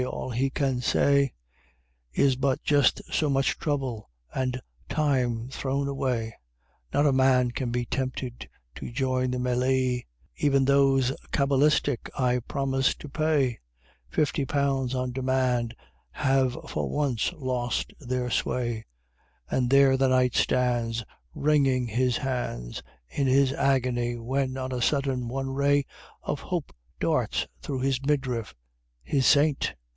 [0.03, 1.31] All he can say
[2.11, 6.33] Is but just so much trouble and time thrown away;
[6.91, 10.05] Not a man can be tempted to join the mêlée:
[10.43, 13.59] E'en those words cabalistic, "I promise to pay
[14.09, 15.75] Fifty pounds on demand,"
[16.09, 18.85] have for once lost their sway,
[19.51, 21.03] And there the Knight stands
[21.35, 25.85] Wringing his hands In his agony when on a sudden, one ray
[26.23, 28.55] Of hope darts through his midriff!
[29.03, 29.75] His Saint!